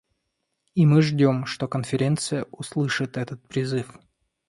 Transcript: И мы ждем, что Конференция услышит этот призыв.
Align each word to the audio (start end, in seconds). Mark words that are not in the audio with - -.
И 0.73 0.87
мы 0.87 1.03
ждем, 1.03 1.45
что 1.45 1.67
Конференция 1.67 2.45
услышит 2.49 3.17
этот 3.17 3.47
призыв. 3.47 3.99